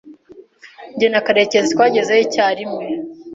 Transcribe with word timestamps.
Jye 0.97 1.07
na 1.11 1.21
Karekezi 1.25 1.73
twagezeyo 1.75 2.21
icyarimwe. 2.27 2.85